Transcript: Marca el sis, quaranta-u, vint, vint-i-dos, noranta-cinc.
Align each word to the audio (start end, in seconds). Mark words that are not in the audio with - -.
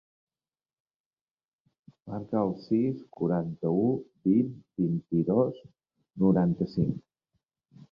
Marca 2.13 2.41
el 2.45 2.55
sis, 2.63 3.03
quaranta-u, 3.19 3.85
vint, 4.31 4.51
vint-i-dos, 4.81 5.63
noranta-cinc. 6.27 7.01